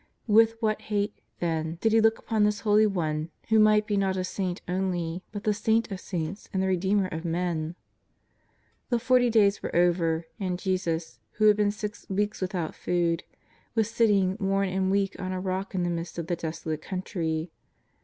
With 0.25 0.59
what 0.63 0.81
hate, 0.89 1.19
then, 1.39 1.77
did 1.79 1.91
he 1.91 2.01
look 2.01 2.17
upon 2.17 2.43
this 2.43 2.61
Holy 2.61 2.87
One 2.87 3.29
who 3.49 3.59
might 3.59 3.85
be 3.85 3.95
not 3.97 4.17
a 4.17 4.23
Saint 4.23 4.59
only 4.67 5.21
but 5.31 5.43
the 5.43 5.53
Saint 5.53 5.91
of 5.91 5.99
Saints 5.99 6.49
and 6.51 6.63
the 6.63 6.69
Ee 6.71 6.75
deemer 6.75 7.05
of 7.09 7.23
men. 7.23 7.75
The 8.89 8.97
forty 8.97 9.29
days 9.29 9.61
were 9.61 9.75
over, 9.75 10.25
and 10.39 10.57
Jesus, 10.57 11.19
who 11.33 11.45
had 11.45 11.55
been 11.57 11.69
six 11.69 12.07
weeks 12.09 12.41
without 12.41 12.73
food, 12.73 13.23
was 13.75 13.91
sitting 13.91 14.37
worn 14.39 14.69
and 14.69 14.89
weak 14.89 15.15
on 15.19 15.33
a 15.33 15.39
rock 15.39 15.75
in 15.75 15.83
the 15.83 15.91
midst 15.91 16.17
of 16.17 16.25
the 16.25 16.35
desolate 16.35 16.81
country. 16.81 17.51